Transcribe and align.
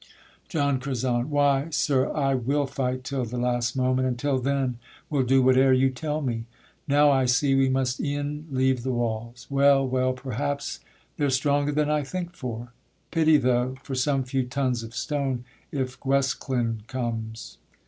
JOHN 0.49 0.79
CURZON. 0.79 1.29
Why, 1.29 1.69
sir, 1.69 2.11
I 2.11 2.33
Will 2.33 2.65
fight 2.65 3.03
till 3.03 3.23
the 3.23 3.37
last 3.37 3.77
moment, 3.77 4.07
until 4.07 4.39
then 4.39 4.79
Will 5.11 5.21
do 5.21 5.43
whate'er 5.43 5.73
you 5.73 5.91
tell 5.91 6.21
me. 6.21 6.45
Now 6.87 7.11
I 7.11 7.25
see 7.25 7.53
We 7.53 7.69
must 7.69 7.99
e'en 8.01 8.47
leave 8.49 8.81
the 8.81 8.93
walls; 8.93 9.45
well, 9.51 9.87
well, 9.87 10.13
perhaps 10.13 10.79
They're 11.17 11.29
stronger 11.29 11.71
than 11.71 11.91
I 11.91 12.01
think 12.01 12.33
for; 12.33 12.73
pity, 13.11 13.37
though! 13.37 13.75
For 13.83 13.93
some 13.93 14.23
few 14.23 14.43
tons 14.43 14.81
of 14.81 14.95
stone, 14.95 15.45
if 15.71 15.99
Guesclin 15.99 16.81
comes. 16.87 17.59